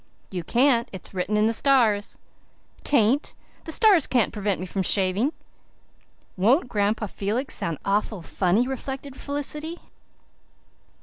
[0.31, 0.89] "You can't.
[0.91, 2.17] It's written in the stars."
[2.83, 3.35] "'Tain't.
[3.65, 5.31] The stars can't prevent me from shaving."
[6.35, 9.77] "Won't Grandpa Felix sound awful funny?" reflected Felicity.